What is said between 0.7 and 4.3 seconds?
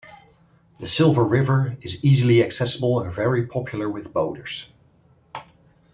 The Silver River is easily accessible and very popular with